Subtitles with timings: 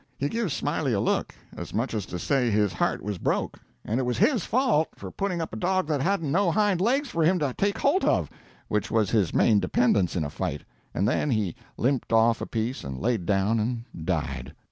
[0.17, 3.99] He give Smiley a look, as much as to say his heart was broke, and
[3.99, 7.23] it was his fault, for putting up a dog that hadn't no hind legs for
[7.23, 8.27] him to take holt of,
[8.67, 12.83] which was his main dependence in a fight, and then he limped off a piece
[12.83, 14.55] and laid down and died.